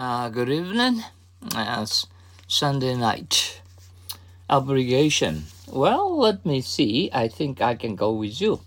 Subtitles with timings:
[0.00, 1.04] Uh, good evening.
[1.54, 2.06] It's
[2.48, 3.60] Sunday night.
[4.48, 5.44] Obligation.
[5.68, 7.10] Well, let me see.
[7.12, 8.60] I think I can go with you.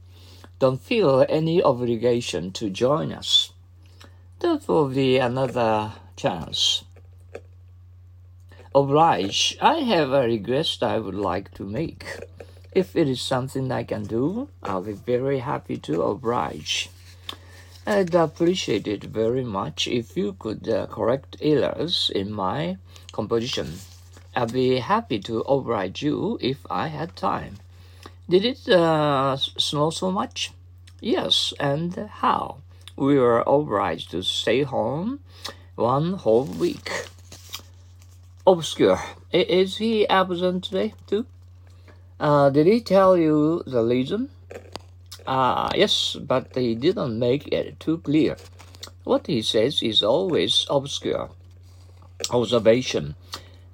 [0.59, 3.51] Don't feel any obligation to join us.
[4.41, 6.83] That will be another chance.
[8.75, 9.57] Oblige.
[9.59, 12.05] I have a request I would like to make.
[12.73, 16.91] If it is something I can do, I'll be very happy to oblige.
[17.86, 22.77] I'd appreciate it very much if you could uh, correct errors in my
[23.11, 23.73] composition.
[24.36, 27.57] I'd be happy to oblige you if I had time.
[28.29, 30.51] Did it uh, snow so much?
[31.01, 32.59] Yes, and how?
[32.95, 35.20] We were obliged to stay home
[35.75, 36.89] one whole week.
[38.47, 39.02] Obscure.
[39.34, 41.25] Is he absent today, too?
[42.17, 44.30] Uh, did he tell you the reason?
[45.25, 48.36] Ah, yes, but he didn't make it too clear.
[49.03, 51.30] What he says is always obscure.
[52.30, 53.16] Observation.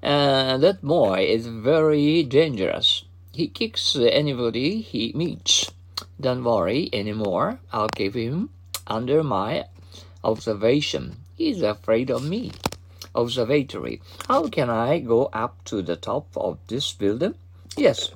[0.02, 3.04] Uh, that boy is very dangerous.
[3.34, 5.72] He kicks anybody he meets.
[6.20, 7.60] Don't worry anymore.
[7.72, 8.50] I'll keep him
[8.88, 9.66] under my
[10.24, 11.18] observation.
[11.36, 12.52] He's afraid of me.
[13.16, 14.02] Observatory.
[14.28, 17.36] How can I go up to the top of this building?
[17.76, 18.12] Yes,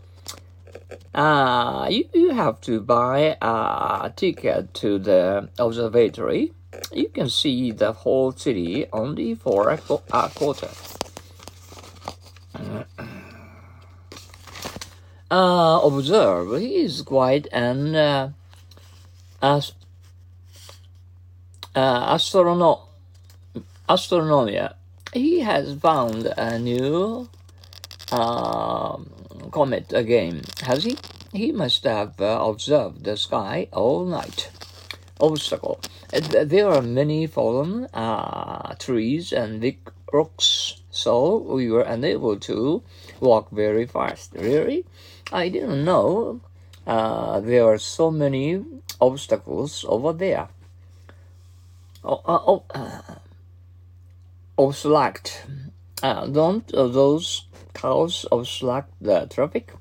[1.14, 6.54] uh, you, you have to buy a ticket to the observatory.
[6.92, 9.80] You can see the whole city only for a,
[10.12, 10.70] a quarter.
[15.30, 18.32] Uh, observe, he is quite an uh,
[19.42, 19.74] ast
[21.76, 22.82] uh, astrono
[23.90, 24.74] astronomer.
[25.12, 27.30] He has found a new
[28.12, 29.13] um,
[29.52, 30.98] comet again, has he?
[31.34, 34.52] He must have uh, observed the sky all night.
[35.20, 35.80] Obstacle.
[36.12, 39.80] There are many fallen uh, trees and big
[40.12, 42.84] rocks, so we were unable to
[43.20, 44.34] walk very fast.
[44.34, 44.86] Really?
[45.32, 46.42] I didn't know
[46.86, 48.64] uh, there are so many
[49.00, 50.50] obstacles over there.
[52.04, 53.02] Oh, uh, oh, uh,
[54.58, 55.46] obstruct.
[56.04, 59.74] Uh, don't those cows obstruct the traffic?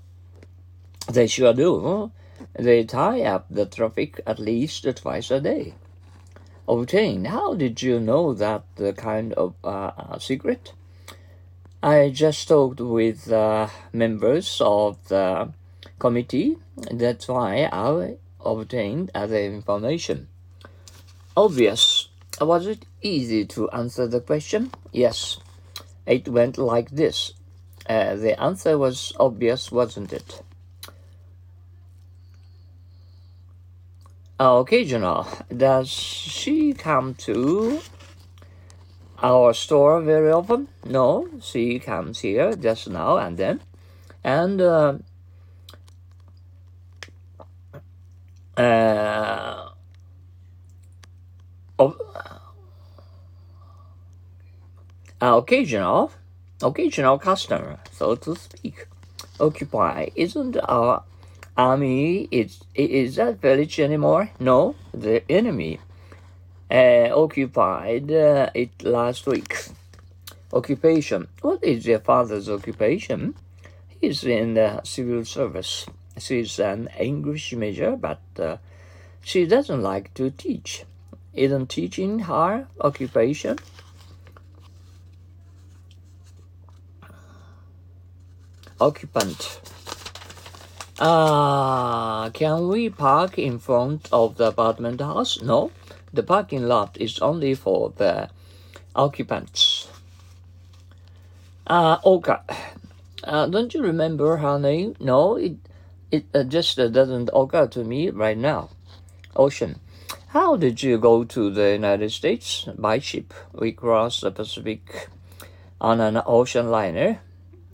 [1.10, 2.12] They sure do.
[2.56, 5.74] They tie up the traffic at least twice a day.
[6.68, 7.24] Obtain.
[7.24, 10.72] How did you know that the kind of uh, secret?
[11.82, 15.52] I just talked with uh, members of the
[15.98, 16.56] committee.
[16.92, 20.28] That's why I obtained the information.
[21.36, 22.08] Obvious.
[22.40, 24.70] Was it easy to answer the question?
[24.92, 25.40] Yes.
[26.06, 27.32] It went like this.
[27.88, 30.42] Uh, the answer was obvious, wasn't it?
[34.38, 35.26] Uh, occasional.
[35.56, 37.80] Does she come to
[39.22, 40.68] our store very often?
[40.84, 43.60] No, she comes here just now and then.
[44.24, 44.94] And uh,
[48.56, 49.68] uh,
[51.78, 51.90] uh,
[55.22, 56.10] occasional
[56.62, 58.86] occasional customer, so to speak.
[59.40, 61.02] Occupy isn't our
[61.56, 64.30] army is is that village anymore?
[64.40, 65.78] No, the enemy
[66.70, 69.68] uh, occupied uh, it last week.
[70.52, 71.28] Occupation.
[71.40, 73.34] What is your father's occupation?
[74.00, 75.86] He's in the civil service.
[76.18, 78.56] She's an English major, but uh,
[79.22, 80.84] she doesn't like to teach.
[81.32, 83.58] Isn't teaching her occupation?
[88.82, 89.60] Occupant.
[90.98, 95.40] Uh, can we park in front of the apartment house?
[95.40, 95.70] No,
[96.12, 98.28] the parking lot is only for the
[98.94, 99.88] occupants.
[101.66, 102.42] Uh, Oka.
[103.24, 104.96] Uh, don't you remember her name?
[104.98, 105.56] No, it,
[106.10, 108.70] it uh, just uh, doesn't occur to me right now.
[109.36, 109.78] Ocean.
[110.28, 112.66] How did you go to the United States?
[112.76, 113.32] By ship.
[113.52, 115.08] We crossed the Pacific
[115.80, 117.20] on an ocean liner.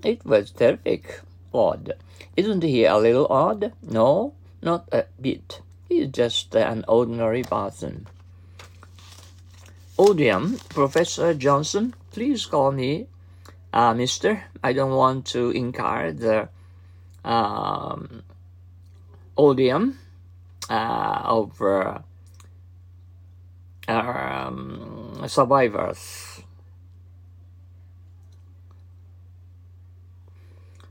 [0.04, 1.20] It was terrific.
[1.52, 1.94] Odd.
[2.36, 3.72] Isn't he a little odd?
[3.82, 5.62] No, not a bit.
[5.88, 8.06] He's just an ordinary person.
[9.98, 13.06] Odium, Professor Johnson, please call me
[13.72, 14.44] uh, Mister.
[14.62, 16.48] I don't want to incur the
[17.24, 18.22] um,
[19.36, 19.98] odium
[20.70, 21.98] uh, of uh,
[23.88, 26.37] um, survivors.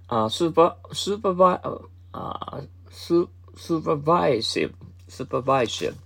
[0.09, 1.59] Uh, super supervise
[2.13, 2.62] uh,
[2.92, 4.74] su supervisive
[5.07, 5.98] supervision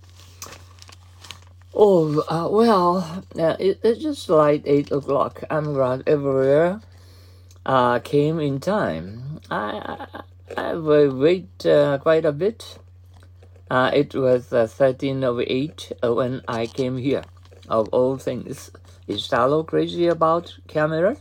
[1.74, 5.42] Oh, uh, well, uh, it, it's just like 8 o'clock.
[5.48, 6.82] I'm glad everywhere
[7.64, 9.40] uh, came in time.
[9.50, 9.96] I,
[10.56, 12.78] I, I will wait uh, quite a bit.
[13.70, 17.24] Uh, it was uh, 13 of 8 uh, when I came here,
[17.70, 18.70] of all things.
[19.08, 21.20] Is Talo crazy about cameras?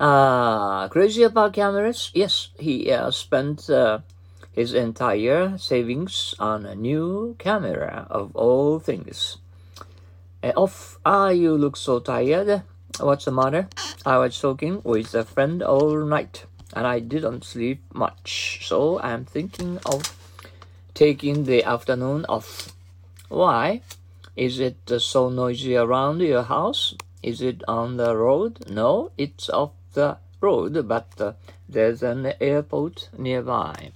[0.00, 2.10] Uh, crazy about cameras?
[2.14, 3.98] Yes, he uh, spent uh,
[4.50, 9.36] his entire savings on a new camera of all things.
[10.42, 12.62] Uh, off, ah, you look so tired.
[12.98, 13.68] What's the matter?
[14.06, 19.26] I was talking with a friend all night and I didn't sleep much, so I'm
[19.26, 20.16] thinking of
[20.94, 22.72] taking the afternoon off.
[23.28, 23.82] Why?
[24.34, 26.94] Is it so noisy around your house?
[27.22, 28.64] Is it on the road?
[28.70, 31.32] No, it's off the road, but uh,
[31.68, 33.92] there's an airport nearby.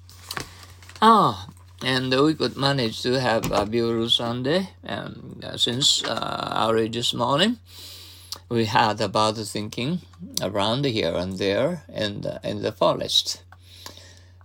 [1.00, 1.49] Ah,
[1.85, 7.58] and we could manage to have a beautiful Sunday um, since uh, early this morning.
[8.49, 10.00] We had about thinking
[10.41, 13.43] around here and there in the, in the forest.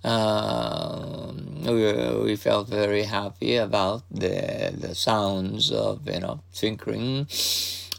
[0.04, 1.34] Uh,
[1.66, 7.28] we, we felt very happy about the the sounds of you know twinkling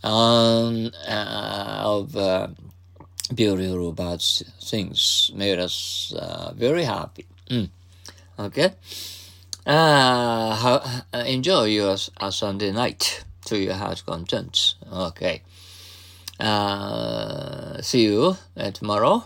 [0.02, 2.48] um, uh, of uh,
[3.34, 7.26] beautiful birds things made us uh, very happy.
[7.48, 7.70] Mm.
[8.38, 8.72] Okay.
[9.66, 14.74] Uh, how, uh, enjoy your uh, Sunday night to your heart's content.
[14.92, 15.42] Okay.
[16.38, 19.22] Uh, see you uh, tomorrow.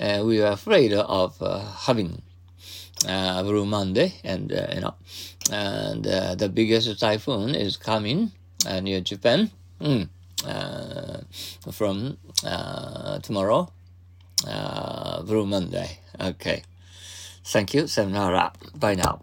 [0.00, 1.38] We are afraid of
[1.86, 2.20] having
[3.08, 4.94] uh, Blue Monday, and you know,
[5.50, 8.32] and the biggest typhoon is coming
[8.82, 9.50] near Japan
[9.80, 10.08] mm.
[10.46, 11.20] Uh,
[11.72, 13.68] from uh, tomorrow,
[14.46, 15.98] uh, Blue Monday.
[16.20, 16.62] Okay.
[17.44, 17.86] Thank you.
[17.86, 18.52] Sayonara.
[18.74, 19.20] Bye now.